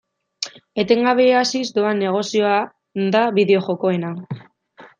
[0.83, 2.57] Etengabe haziz doan negozioa
[3.17, 4.13] da bideo-jokoena.